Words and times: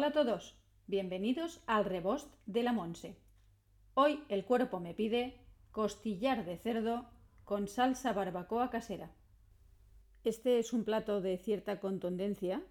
Hola 0.00 0.08
a 0.08 0.12
todos, 0.12 0.56
bienvenidos 0.86 1.62
al 1.66 1.84
rebost 1.84 2.34
de 2.46 2.62
la 2.62 2.72
Monse. 2.72 3.18
Hoy 3.92 4.24
el 4.30 4.46
cuerpo 4.46 4.80
me 4.80 4.94
pide 4.94 5.44
costillar 5.72 6.46
de 6.46 6.56
cerdo 6.56 7.10
con 7.44 7.68
salsa 7.68 8.14
barbacoa 8.14 8.70
casera. 8.70 9.10
Este 10.24 10.58
es 10.58 10.72
un 10.72 10.84
plato 10.84 11.20
de 11.20 11.36
cierta 11.36 11.80
contundencia 11.80 12.62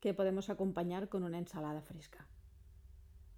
que 0.00 0.14
podemos 0.14 0.50
acompañar 0.50 1.08
con 1.08 1.22
una 1.22 1.38
ensalada 1.38 1.80
fresca. 1.80 2.26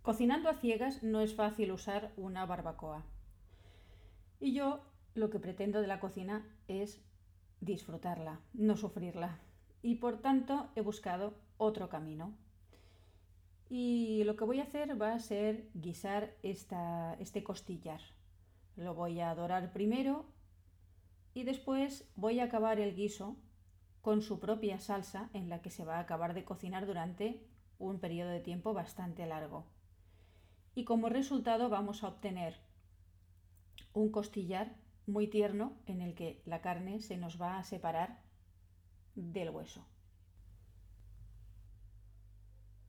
Cocinando 0.01 0.49
a 0.49 0.55
ciegas 0.55 1.03
no 1.03 1.21
es 1.21 1.35
fácil 1.35 1.73
usar 1.73 2.15
una 2.17 2.47
barbacoa. 2.47 3.05
Y 4.41 4.55
yo 4.55 4.81
lo 5.13 5.29
que 5.29 5.41
pretendo 5.41 5.83
de 5.83 5.89
la 5.89 6.01
cocina 6.01 6.57
es 6.69 7.05
disfrutarla, 7.61 8.41
no 8.55 8.79
sufrirla. 8.79 9.41
Y 9.83 9.97
por 9.97 10.23
tanto 10.23 10.71
he 10.75 10.81
buscado 10.81 11.35
otro 11.59 11.91
camino. 11.91 12.35
Y 13.69 14.23
lo 14.25 14.37
que 14.37 14.45
voy 14.45 14.61
a 14.61 14.65
hacer 14.65 15.01
va 15.01 15.13
a 15.13 15.19
ser 15.19 15.69
guisar 15.75 16.37
este 16.43 17.43
costillar. 17.43 18.01
Lo 18.77 18.95
voy 18.95 19.21
a 19.21 19.35
dorar 19.35 19.73
primero 19.73 20.27
y 21.35 21.43
después 21.43 22.09
voy 22.15 22.41
a 22.41 22.45
acabar 22.45 22.79
el 22.79 22.95
guiso 22.95 23.37
con 24.03 24.23
su 24.23 24.39
propia 24.39 24.79
salsa 24.79 25.31
en 25.33 25.49
la 25.49 25.63
que 25.63 25.71
se 25.71 25.85
va 25.85 25.97
a 25.97 26.01
acabar 26.01 26.33
de 26.33 26.45
cocinar 26.45 26.87
durante 26.87 27.45
un 27.79 27.99
periodo 27.99 28.31
de 28.31 28.41
tiempo 28.41 28.73
bastante 28.73 29.27
largo. 29.27 29.67
Y 30.75 30.85
como 30.85 31.09
resultado 31.09 31.69
vamos 31.69 32.05
a 32.05 32.09
obtener 32.09 32.61
un 33.93 34.11
costillar 34.11 34.77
muy 35.07 35.27
tierno 35.27 35.73
en 35.87 36.03
el 36.03 36.15
que 36.15 36.43
la 36.45 36.61
carne 36.61 37.01
se 37.01 37.17
nos 37.17 37.41
va 37.41 37.59
a 37.59 37.65
separar 37.65 38.23
del 39.15 39.51
hueso. 39.51 39.85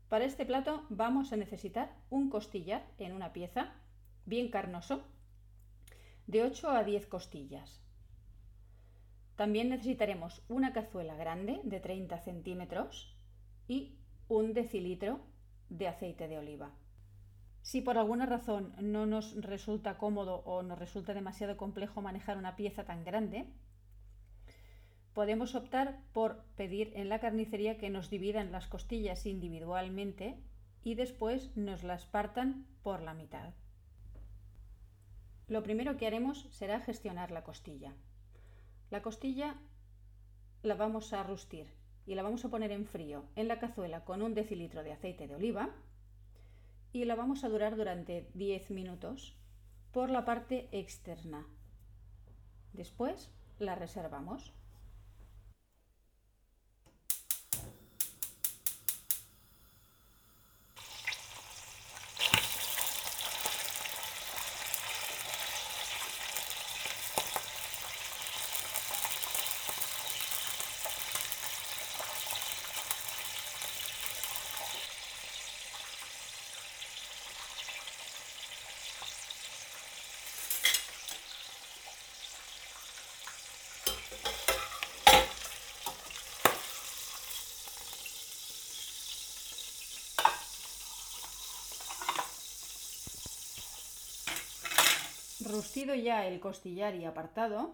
Para 0.10 0.24
este 0.24 0.46
plato 0.46 0.86
vamos 0.90 1.34
a 1.34 1.38
necesitar 1.38 1.94
un 2.10 2.30
costillar 2.30 2.86
en 2.98 3.12
una 3.14 3.34
pieza, 3.34 3.74
bien 4.26 4.50
carnoso, 4.50 5.04
de 6.28 6.44
8 6.44 6.70
a 6.70 6.84
10 6.84 7.08
costillas. 7.08 7.82
También 9.36 9.70
necesitaremos 9.70 10.44
una 10.48 10.72
cazuela 10.74 11.16
grande 11.16 11.60
de 11.64 11.80
30 11.80 12.20
centímetros 12.20 13.16
y 13.68 13.98
un 14.30 14.54
decilitro 14.54 15.20
de 15.70 15.88
aceite 15.88 16.28
de 16.28 16.38
oliva. 16.38 16.72
Si 17.62 17.82
por 17.82 17.98
alguna 17.98 18.26
razón 18.26 18.74
no 18.80 19.06
nos 19.06 19.36
resulta 19.36 19.98
cómodo 19.98 20.38
o 20.46 20.64
nos 20.64 20.80
resulta 20.80 21.14
demasiado 21.14 21.58
complejo 21.58 22.02
manejar 22.02 22.38
una 22.38 22.56
pieza 22.56 22.86
tan 22.86 23.04
grande, 23.04 23.46
podemos 25.18 25.56
optar 25.56 26.00
por 26.14 26.44
pedir 26.58 26.92
en 26.94 27.10
la 27.10 27.20
carnicería 27.20 27.80
que 27.80 27.90
nos 27.90 28.12
dividan 28.12 28.52
las 28.52 28.68
costillas 28.68 29.26
individualmente 29.26 30.38
y 30.84 30.94
después 30.94 31.58
nos 31.58 31.84
las 31.84 32.06
partan 32.06 32.68
por 32.84 33.02
la 33.02 33.16
mitad. 33.16 33.56
Lo 35.48 35.64
primero 35.64 35.98
que 35.98 36.06
haremos 36.06 36.46
será 36.52 36.82
gestionar 36.82 37.32
la 37.32 37.44
costilla. 37.44 37.96
La 38.92 39.02
costilla 39.02 39.56
la 40.62 40.76
vamos 40.76 41.12
a 41.14 41.24
rustir 41.24 41.74
y 42.06 42.14
la 42.14 42.22
vamos 42.22 42.46
a 42.46 42.50
poner 42.50 42.72
en 42.72 42.86
frío 42.86 43.26
en 43.36 43.48
la 43.48 43.58
cazuela 43.58 44.06
con 44.06 44.22
un 44.22 44.36
decilitro 44.36 44.84
de 44.84 44.92
aceite 44.92 45.28
de 45.28 45.34
oliva 45.34 45.72
y 46.94 47.06
la 47.06 47.16
vamos 47.16 47.44
a 47.44 47.50
durar 47.50 47.76
durante 47.76 48.30
10 48.36 48.70
minutos 48.70 49.36
por 49.92 50.12
la 50.12 50.26
parte 50.26 50.70
externa. 50.72 51.48
Después 52.72 53.32
la 53.58 53.74
reservamos. 53.74 54.54
Rustido 95.48 95.96
ya 95.96 96.28
el 96.28 96.42
costillar 96.42 96.96
y 96.96 97.06
apartado, 97.06 97.74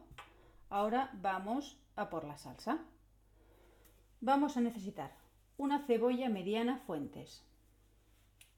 ahora 0.69 1.09
vamos 1.13 1.75
a 1.95 2.09
por 2.09 2.23
la 2.23 2.37
salsa. 2.37 2.77
Vamos 4.21 4.57
a 4.57 4.61
necesitar 4.61 5.11
una 5.57 5.79
cebolla 5.79 6.29
mediana 6.29 6.77
fuentes. 6.85 7.43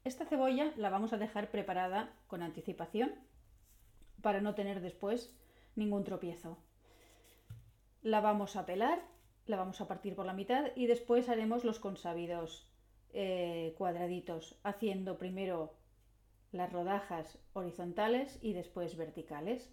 Esta 0.04 0.26
cebolla 0.26 0.72
la 0.76 0.90
vamos 0.90 1.14
a 1.14 1.16
dejar 1.16 1.50
preparada 1.50 2.12
con 2.26 2.42
anticipación 2.42 3.14
para 4.20 4.42
no 4.42 4.54
tener 4.54 4.82
después 4.82 5.34
ningún 5.76 6.04
tropiezo. 6.04 6.58
La 8.02 8.20
vamos 8.20 8.54
a 8.56 8.66
pelar, 8.66 9.02
la 9.46 9.56
vamos 9.56 9.80
a 9.80 9.88
partir 9.88 10.14
por 10.14 10.26
la 10.26 10.34
mitad 10.34 10.72
y 10.76 10.88
después 10.88 11.30
haremos 11.30 11.64
los 11.64 11.80
consabidos 11.80 12.68
eh, 13.14 13.74
cuadraditos, 13.78 14.58
haciendo 14.62 15.16
primero 15.16 15.75
las 16.56 16.72
rodajas 16.72 17.38
horizontales 17.52 18.38
y 18.42 18.52
después 18.52 18.96
verticales. 18.96 19.70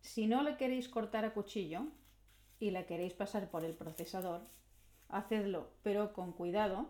Si 0.00 0.26
no 0.26 0.42
le 0.42 0.56
queréis 0.56 0.88
cortar 0.88 1.24
a 1.24 1.34
cuchillo 1.34 1.86
y 2.58 2.70
la 2.70 2.86
queréis 2.86 3.14
pasar 3.14 3.50
por 3.50 3.64
el 3.64 3.74
procesador, 3.74 4.42
hacedlo, 5.08 5.70
pero 5.82 6.12
con 6.12 6.32
cuidado, 6.32 6.86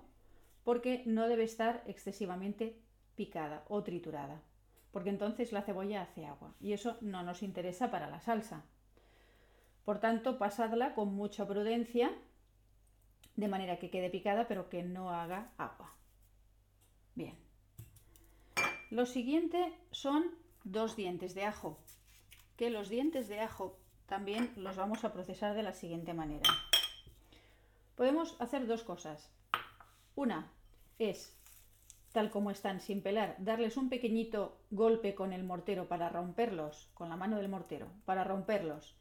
porque 0.64 1.02
no 1.06 1.28
debe 1.28 1.44
estar 1.44 1.82
excesivamente 1.86 2.80
picada 3.14 3.64
o 3.68 3.82
triturada, 3.82 4.42
porque 4.92 5.10
entonces 5.10 5.52
la 5.52 5.62
cebolla 5.62 6.02
hace 6.02 6.26
agua 6.26 6.54
y 6.60 6.72
eso 6.72 6.98
no 7.00 7.22
nos 7.22 7.42
interesa 7.42 7.90
para 7.90 8.10
la 8.10 8.20
salsa. 8.20 8.64
Por 9.84 10.00
tanto, 10.00 10.38
pasadla 10.38 10.94
con 10.94 11.14
mucha 11.14 11.46
prudencia, 11.46 12.12
de 13.36 13.48
manera 13.48 13.78
que 13.78 13.90
quede 13.90 14.10
picada, 14.10 14.46
pero 14.46 14.68
que 14.68 14.82
no 14.82 15.10
haga 15.10 15.52
agua. 15.56 15.94
Bien. 17.14 17.47
Lo 18.90 19.04
siguiente 19.04 19.74
son 19.90 20.24
dos 20.64 20.96
dientes 20.96 21.34
de 21.34 21.44
ajo, 21.44 21.78
que 22.56 22.70
los 22.70 22.88
dientes 22.88 23.28
de 23.28 23.40
ajo 23.40 23.78
también 24.06 24.50
los 24.56 24.76
vamos 24.76 25.04
a 25.04 25.12
procesar 25.12 25.54
de 25.54 25.62
la 25.62 25.74
siguiente 25.74 26.14
manera. 26.14 26.48
Podemos 27.96 28.34
hacer 28.40 28.66
dos 28.66 28.84
cosas. 28.84 29.30
Una 30.14 30.50
es, 30.98 31.36
tal 32.12 32.30
como 32.30 32.50
están 32.50 32.80
sin 32.80 33.02
pelar, 33.02 33.36
darles 33.38 33.76
un 33.76 33.90
pequeñito 33.90 34.58
golpe 34.70 35.14
con 35.14 35.34
el 35.34 35.44
mortero 35.44 35.86
para 35.86 36.08
romperlos, 36.08 36.88
con 36.94 37.10
la 37.10 37.16
mano 37.16 37.36
del 37.36 37.50
mortero, 37.50 37.88
para 38.06 38.24
romperlos 38.24 38.96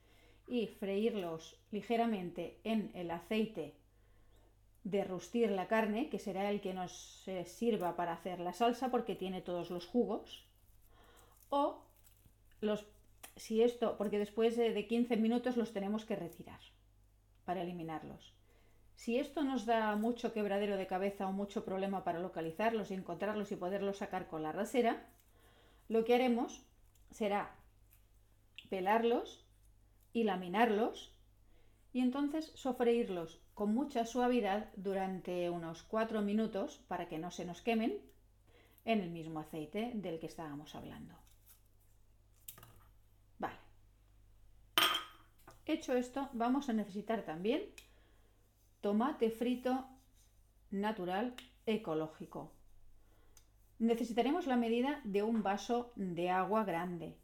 y 0.50 0.68
freírlos 0.68 1.62
ligeramente 1.72 2.60
en 2.66 2.92
el 2.94 3.10
aceite 3.10 3.78
de 4.90 5.04
rustir 5.04 5.52
la 5.52 5.68
carne, 5.68 6.10
que 6.10 6.18
será 6.18 6.50
el 6.50 6.62
que 6.62 6.74
nos 6.74 7.28
eh, 7.28 7.44
sirva 7.46 7.98
para 7.98 8.14
hacer 8.14 8.40
la 8.40 8.54
salsa 8.54 8.90
porque 8.90 9.16
tiene 9.16 9.42
todos 9.42 9.70
los 9.70 9.86
jugos. 9.86 10.46
O 11.50 11.84
los, 12.62 12.86
si 13.36 13.64
esto, 13.64 13.98
porque 13.98 14.18
después 14.18 14.56
de 14.56 14.88
15 14.88 15.18
minutos 15.18 15.58
los 15.58 15.74
tenemos 15.74 16.06
que 16.06 16.16
retirar 16.16 16.62
para 17.44 17.64
eliminarlos. 17.64 18.34
Si 18.96 19.20
esto 19.20 19.44
nos 19.44 19.66
da 19.66 19.96
mucho 19.98 20.32
quebradero 20.32 20.78
de 20.78 20.88
cabeza 20.88 21.28
o 21.28 21.34
mucho 21.34 21.66
problema 21.66 22.04
para 22.06 22.20
localizarlos 22.20 22.90
y 22.90 22.94
encontrarlos 22.94 23.52
y 23.52 23.58
poderlos 23.58 23.98
sacar 23.98 24.28
con 24.28 24.42
la 24.42 24.54
rasera, 24.54 25.06
lo 25.90 26.06
que 26.06 26.16
haremos 26.16 26.66
será 27.12 27.56
pelarlos 28.70 29.46
y 30.14 30.24
laminarlos 30.24 31.17
y 31.94 32.02
entonces 32.02 32.52
sofreírlos 32.56 33.42
con 33.54 33.74
mucha 33.74 34.06
suavidad 34.06 34.70
durante 34.76 35.50
unos 35.50 35.84
4 35.84 36.22
minutos 36.22 36.84
para 36.88 37.08
que 37.08 37.18
no 37.18 37.32
se 37.32 37.46
nos 37.46 37.62
quemen 37.62 38.00
en 38.86 39.02
el 39.02 39.10
mismo 39.10 39.40
aceite 39.40 39.92
del 39.96 40.20
que 40.20 40.28
estábamos 40.28 40.76
hablando. 40.76 41.16
Vale. 43.40 43.58
Hecho 45.66 45.94
esto, 45.94 46.30
vamos 46.34 46.70
a 46.70 46.74
necesitar 46.74 47.24
también 47.24 47.64
tomate 48.82 49.32
frito 49.32 49.86
natural 50.72 51.34
ecológico. 51.66 52.52
Necesitaremos 53.80 54.48
la 54.48 54.56
medida 54.56 55.02
de 55.04 55.24
un 55.24 55.44
vaso 55.44 55.92
de 55.96 56.30
agua 56.30 56.64
grande, 56.64 57.18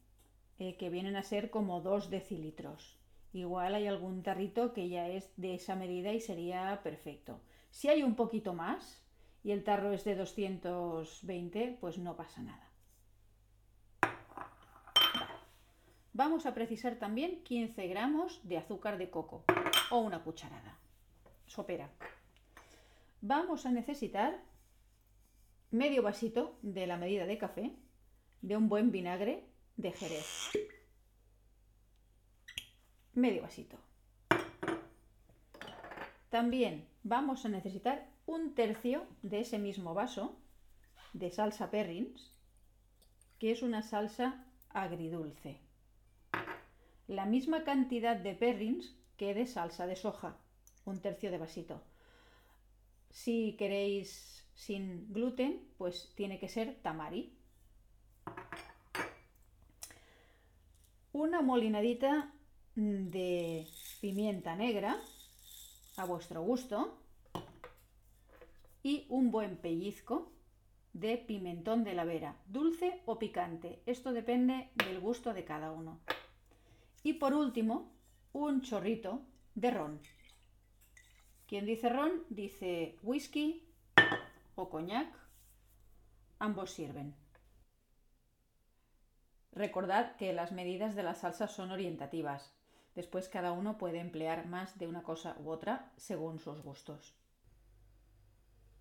eh, 0.59 0.77
que 0.77 0.89
vienen 0.89 1.16
a 1.16 1.24
ser 1.24 1.50
como 1.50 1.81
2 1.81 2.09
decilitros. 2.09 3.00
Igual 3.33 3.74
hay 3.74 3.88
algún 3.88 4.21
tarrito 4.21 4.74
que 4.74 4.89
ya 4.89 5.09
es 5.09 5.33
de 5.38 5.56
esa 5.56 5.75
medida 5.75 6.13
y 6.13 6.21
sería 6.21 6.80
perfecto. 6.83 7.41
Si 7.71 7.89
hay 7.89 8.03
un 8.03 8.15
poquito 8.15 8.53
más 8.53 9.03
y 9.44 9.51
el 9.51 9.63
tarro 9.63 9.91
es 9.91 10.03
de 10.03 10.15
220, 10.15 11.77
pues 11.81 11.97
no 11.97 12.15
pasa 12.15 12.44
nada. 12.44 12.69
Vamos 16.13 16.45
a 16.45 16.53
precisar 16.53 16.97
también 16.97 17.44
15 17.44 17.88
gramos 17.88 18.39
de 18.47 18.59
azúcar 18.59 19.00
de 19.00 19.09
coco 19.09 19.44
o 19.89 19.97
una 19.97 20.24
cucharada 20.24 20.77
sopera. 21.47 21.89
Vamos 23.21 23.65
a 23.65 23.71
necesitar 23.71 24.39
medio 25.71 26.03
vasito 26.03 26.59
de 26.62 26.85
la 26.85 26.97
medida 26.97 27.25
de 27.25 27.39
café 27.39 27.71
de 28.44 28.56
un 28.56 28.69
buen 28.69 28.91
vinagre 28.91 29.44
de 29.75 29.91
jerez. 29.91 30.51
Medio 33.15 33.44
vasito. 33.44 33.77
También 36.30 36.88
vamos 37.04 37.45
a 37.45 37.50
necesitar 37.50 38.10
un 38.25 38.56
tercio 38.56 39.06
de 39.21 39.42
ese 39.42 39.60
mismo 39.60 39.94
vaso 39.94 40.36
de 41.13 41.30
salsa 41.30 41.69
Perrins, 41.69 42.31
que 43.38 43.51
es 43.51 43.62
una 43.62 43.83
salsa 43.83 44.45
agridulce. 44.69 45.60
La 47.07 47.25
misma 47.27 47.63
cantidad 47.63 48.15
de 48.15 48.33
Perrins 48.33 48.95
que 49.16 49.36
de 49.36 49.45
salsa 49.45 49.86
de 49.86 49.95
soja, 49.95 50.36
un 50.86 51.00
tercio 51.00 51.30
de 51.30 51.38
vasito. 51.38 51.83
Si 53.12 53.56
queréis 53.59 54.44
sin 54.56 55.13
gluten, 55.13 55.68
pues 55.77 56.12
tiene 56.16 56.39
que 56.39 56.50
ser 56.50 56.81
tamari. 56.81 57.38
Una 61.12 61.44
molinadita 61.44 62.32
de 62.75 63.68
pimienta 64.02 64.56
negra 64.56 65.00
a 65.98 66.06
vuestro 66.06 66.42
gusto 66.42 66.98
y 68.81 69.06
un 69.10 69.31
buen 69.31 69.58
pellizco 69.58 70.31
de 70.94 71.18
pimentón 71.18 71.84
de 71.84 71.94
la 71.94 72.06
vera, 72.06 72.38
dulce 72.46 73.02
o 73.06 73.18
picante. 73.18 73.81
Esto 73.86 74.14
depende 74.14 74.70
del 74.75 75.00
gusto 75.00 75.34
de 75.34 75.44
cada 75.44 75.72
uno. 75.72 76.00
Y 77.04 77.14
por 77.14 77.34
último, 77.34 77.92
un 78.31 78.62
chorrito 78.62 79.22
de 79.56 79.72
ron. 79.72 80.00
Quien 81.48 81.66
dice 81.66 81.90
ron 81.90 82.24
dice 82.30 82.98
whisky 83.04 83.68
o 84.56 84.69
coñac. 84.69 85.14
Ambos 86.40 86.72
sirven. 86.72 87.16
Recordad 89.52 90.16
que 90.16 90.34
las 90.34 90.52
medidas 90.52 90.96
de 90.96 91.04
las 91.04 91.19
salsas 91.19 91.52
son 91.52 91.72
orientativas. 91.72 92.54
Después 92.95 93.28
cada 93.28 93.51
uno 93.51 93.78
puede 93.78 94.00
emplear 94.00 94.45
más 94.48 94.78
de 94.78 94.88
una 94.88 95.04
cosa 95.04 95.36
u 95.40 95.50
otra 95.50 95.92
según 95.98 96.40
sus 96.40 96.62
gustos. 96.62 97.13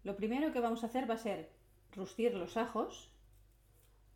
Lo 0.05 0.17
primero 0.17 0.53
que 0.53 0.61
vamos 0.61 0.83
a 0.83 0.87
hacer 0.87 1.09
va 1.09 1.15
a 1.15 1.19
ser 1.19 1.51
rustir 1.93 2.35
los 2.35 2.57
ajos. 2.57 3.11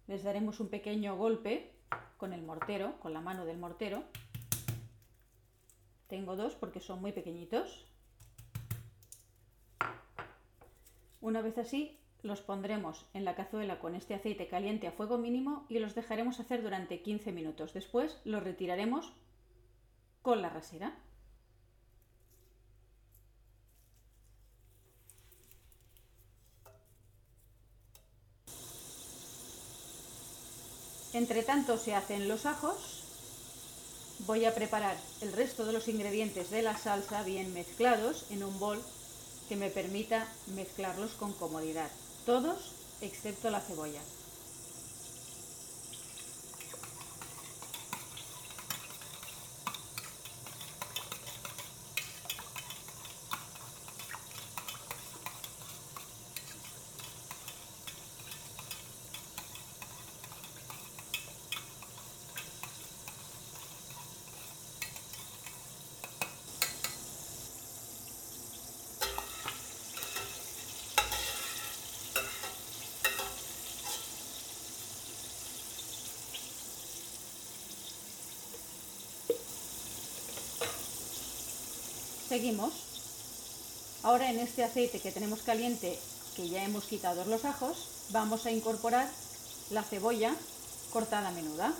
Les 0.06 0.22
daremos 0.22 0.60
un 0.60 0.68
pequeño 0.68 1.16
golpe 1.16 1.72
con 2.16 2.32
el 2.32 2.42
mortero, 2.42 2.98
con 3.00 3.12
la 3.12 3.20
mano 3.20 3.44
del 3.44 3.58
mortero. 3.58 4.04
Tengo 6.08 6.36
dos 6.36 6.54
porque 6.54 6.80
son 6.80 7.00
muy 7.00 7.12
pequeñitos. 7.12 7.86
Una 11.20 11.40
vez 11.40 11.58
así, 11.58 11.98
los 12.22 12.40
pondremos 12.40 13.06
en 13.14 13.24
la 13.24 13.34
cazuela 13.34 13.78
con 13.78 13.94
este 13.94 14.14
aceite 14.14 14.48
caliente 14.48 14.86
a 14.86 14.92
fuego 14.92 15.18
mínimo 15.18 15.66
y 15.68 15.78
los 15.78 15.94
dejaremos 15.94 16.40
hacer 16.40 16.62
durante 16.62 17.02
15 17.02 17.32
minutos. 17.32 17.72
Después 17.72 18.20
los 18.24 18.42
retiraremos 18.42 19.12
con 20.26 20.42
la 20.42 20.48
rasera. 20.48 20.92
Entre 31.12 31.44
tanto 31.44 31.78
se 31.78 31.94
hacen 31.94 32.26
los 32.26 32.44
ajos. 32.44 33.04
Voy 34.26 34.44
a 34.46 34.52
preparar 34.52 34.96
el 35.20 35.32
resto 35.32 35.64
de 35.64 35.72
los 35.72 35.86
ingredientes 35.86 36.50
de 36.50 36.62
la 36.62 36.76
salsa 36.76 37.22
bien 37.22 37.54
mezclados 37.54 38.26
en 38.30 38.42
un 38.42 38.58
bol 38.58 38.82
que 39.48 39.54
me 39.54 39.70
permita 39.70 40.26
mezclarlos 40.56 41.12
con 41.12 41.34
comodidad. 41.34 41.88
Todos 42.24 42.72
excepto 43.00 43.48
la 43.50 43.60
cebolla. 43.60 44.00
Seguimos. 82.36 82.74
Ahora 84.02 84.28
en 84.30 84.38
este 84.40 84.62
aceite 84.62 85.00
que 85.00 85.10
tenemos 85.10 85.40
caliente, 85.40 85.98
que 86.36 86.50
ya 86.50 86.62
hemos 86.64 86.84
quitado 86.84 87.24
los 87.24 87.46
ajos, 87.46 87.88
vamos 88.10 88.44
a 88.44 88.50
incorporar 88.50 89.08
la 89.70 89.82
cebolla 89.82 90.36
cortada 90.92 91.30
menuda. 91.30 91.72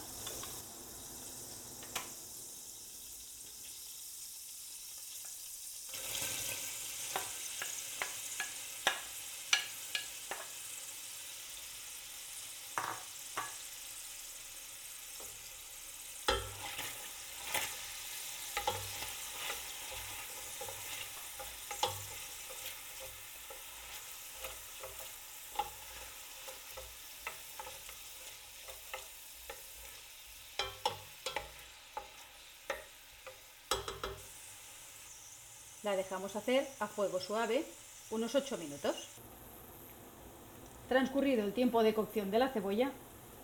La 35.86 35.94
dejamos 35.94 36.34
hacer 36.34 36.66
a 36.80 36.88
fuego 36.88 37.20
suave 37.20 37.64
unos 38.10 38.34
8 38.34 38.58
minutos. 38.58 39.06
Transcurrido 40.88 41.44
el 41.44 41.52
tiempo 41.52 41.84
de 41.84 41.94
cocción 41.94 42.32
de 42.32 42.40
la 42.40 42.48
cebolla, 42.48 42.90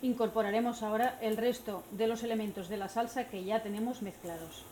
incorporaremos 0.01 0.83
ahora 0.83 1.17
el 1.21 1.37
resto 1.37 1.85
de 1.91 2.07
los 2.07 2.21
elementos 2.21 2.67
de 2.67 2.75
la 2.75 2.89
salsa 2.89 3.29
que 3.29 3.45
ya 3.45 3.63
tenemos 3.63 4.01
mezclados. 4.01 4.65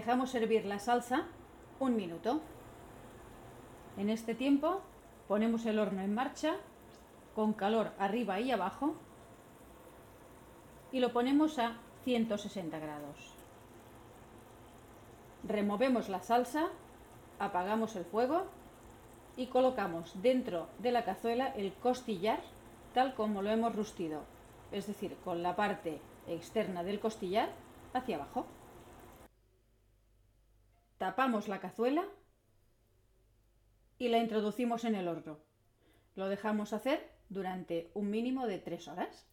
Dejamos 0.00 0.34
hervir 0.34 0.64
la 0.64 0.78
salsa 0.78 1.26
un 1.78 1.94
minuto. 1.94 2.40
En 3.98 4.08
este 4.08 4.34
tiempo 4.34 4.80
ponemos 5.28 5.66
el 5.66 5.78
horno 5.78 6.00
en 6.00 6.14
marcha 6.14 6.54
con 7.34 7.52
calor 7.52 7.92
arriba 7.98 8.40
y 8.40 8.50
abajo 8.50 8.94
y 10.90 11.00
lo 11.00 11.12
ponemos 11.12 11.58
a 11.58 11.76
160 12.04 12.78
grados. 12.78 13.34
Removemos 15.46 16.08
la 16.08 16.22
salsa, 16.22 16.68
apagamos 17.38 17.94
el 17.94 18.06
fuego 18.06 18.46
y 19.36 19.48
colocamos 19.48 20.14
dentro 20.22 20.68
de 20.78 20.92
la 20.92 21.04
cazuela 21.04 21.48
el 21.48 21.74
costillar 21.74 22.40
tal 22.94 23.12
como 23.12 23.42
lo 23.42 23.50
hemos 23.50 23.76
rustido, 23.76 24.22
es 24.72 24.86
decir, 24.86 25.18
con 25.26 25.42
la 25.42 25.56
parte 25.56 26.00
externa 26.26 26.82
del 26.84 27.00
costillar 27.00 27.50
hacia 27.92 28.16
abajo. 28.16 28.46
Tapamos 31.00 31.48
la 31.48 31.60
cazuela 31.60 32.04
y 33.98 34.08
la 34.08 34.18
introducimos 34.18 34.84
en 34.84 34.94
el 34.94 35.08
horno. 35.08 35.38
Lo 36.14 36.28
dejamos 36.28 36.74
hacer 36.74 37.10
durante 37.30 37.90
un 37.94 38.10
mínimo 38.10 38.46
de 38.46 38.58
tres 38.58 38.86
horas. 38.86 39.26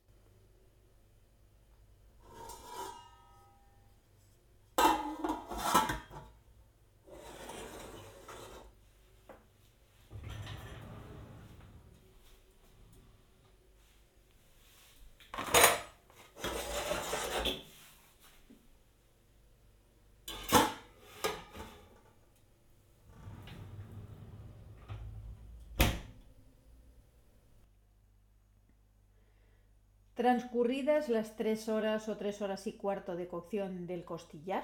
Transcurridas 30.18 31.10
las 31.10 31.36
tres 31.36 31.70
horas 31.70 32.10
o 32.10 32.18
tres 32.18 32.42
horas 32.42 32.66
y 32.66 32.74
cuarto 32.74 33.16
de 33.16 33.28
cocción 33.28 33.86
del 33.86 34.04
costillar, 34.04 34.64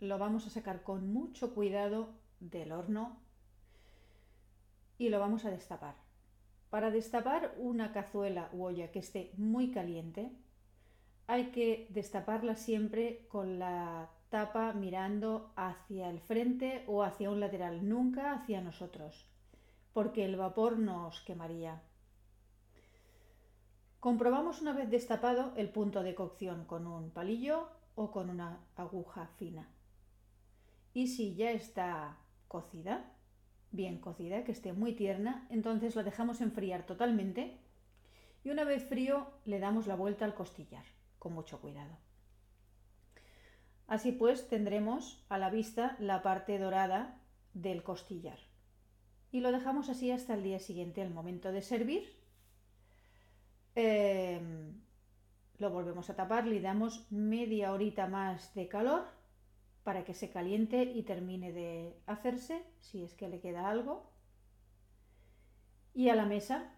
lo 0.00 0.18
vamos 0.18 0.48
a 0.48 0.50
sacar 0.50 0.82
con 0.82 1.12
mucho 1.12 1.54
cuidado 1.54 2.08
del 2.40 2.72
horno 2.72 3.20
y 4.98 5.10
lo 5.10 5.20
vamos 5.20 5.44
a 5.44 5.52
destapar. 5.52 5.94
Para 6.70 6.90
destapar 6.90 7.54
una 7.58 7.92
cazuela 7.92 8.50
u 8.52 8.64
olla 8.64 8.90
que 8.90 8.98
esté 8.98 9.30
muy 9.36 9.70
caliente, 9.70 10.32
hay 11.28 11.52
que 11.52 11.86
destaparla 11.90 12.56
siempre 12.56 13.28
con 13.28 13.60
la 13.60 14.10
tapa 14.28 14.72
mirando 14.72 15.52
hacia 15.54 16.10
el 16.10 16.18
frente 16.18 16.82
o 16.88 17.04
hacia 17.04 17.30
un 17.30 17.38
lateral, 17.38 17.88
nunca 17.88 18.32
hacia 18.32 18.60
nosotros, 18.60 19.24
porque 19.92 20.24
el 20.24 20.34
vapor 20.34 20.80
nos 20.80 21.20
quemaría. 21.20 21.80
Comprobamos 24.00 24.62
una 24.62 24.72
vez 24.72 24.88
destapado 24.90 25.52
el 25.56 25.70
punto 25.70 26.04
de 26.04 26.14
cocción 26.14 26.66
con 26.66 26.86
un 26.86 27.10
palillo 27.10 27.68
o 27.96 28.12
con 28.12 28.30
una 28.30 28.60
aguja 28.76 29.26
fina. 29.38 29.68
Y 30.94 31.08
si 31.08 31.34
ya 31.34 31.50
está 31.50 32.16
cocida, 32.46 33.12
bien 33.72 33.98
cocida, 33.98 34.44
que 34.44 34.52
esté 34.52 34.72
muy 34.72 34.92
tierna, 34.92 35.48
entonces 35.50 35.96
la 35.96 36.04
dejamos 36.04 36.40
enfriar 36.40 36.86
totalmente 36.86 37.58
y 38.44 38.50
una 38.50 38.62
vez 38.62 38.84
frío 38.84 39.32
le 39.44 39.58
damos 39.58 39.88
la 39.88 39.96
vuelta 39.96 40.24
al 40.24 40.34
costillar, 40.34 40.84
con 41.18 41.32
mucho 41.32 41.60
cuidado. 41.60 41.98
Así 43.88 44.12
pues 44.12 44.48
tendremos 44.48 45.24
a 45.28 45.38
la 45.38 45.50
vista 45.50 45.96
la 45.98 46.22
parte 46.22 46.56
dorada 46.58 47.20
del 47.52 47.82
costillar. 47.82 48.38
Y 49.32 49.40
lo 49.40 49.50
dejamos 49.50 49.88
así 49.88 50.12
hasta 50.12 50.34
el 50.34 50.44
día 50.44 50.60
siguiente, 50.60 51.02
al 51.02 51.10
momento 51.10 51.50
de 51.50 51.62
servir 51.62 52.17
Em, 53.74 54.80
lo 55.58 55.70
volvemos 55.70 56.10
a 56.10 56.16
tapar, 56.16 56.46
le 56.46 56.60
damos 56.60 57.10
media 57.10 57.72
horita 57.72 58.06
más 58.06 58.54
de 58.54 58.68
calor 58.68 59.06
para 59.82 60.04
que 60.04 60.14
se 60.14 60.30
caliente 60.30 60.82
y 60.82 61.02
termine 61.02 61.52
de 61.52 61.96
hacerse, 62.06 62.62
si 62.80 63.02
es 63.02 63.14
que 63.14 63.28
le 63.28 63.40
queda 63.40 63.68
algo. 63.68 64.12
Y 65.94 66.10
a 66.10 66.14
la 66.14 66.26
mesa. 66.26 66.74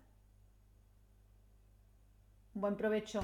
Buen 2.54 2.76
provecho. 2.76 3.20